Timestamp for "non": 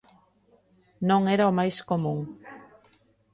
1.09-1.21